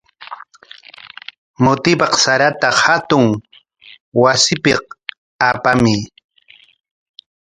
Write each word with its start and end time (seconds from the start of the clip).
Mutipaq 1.63 2.13
sarata 2.23 2.69
hatun 2.81 3.25
wasipik 4.21 4.81
apamuy. 5.49 6.01